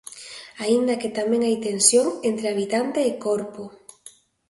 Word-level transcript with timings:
Aínda 0.63 0.99
que 1.01 1.13
tamén 1.17 1.41
hai 1.43 1.55
tensión 1.67 2.07
entre 2.29 2.45
Habitante 2.51 2.99
e 3.09 3.11
Corpo. 3.27 3.63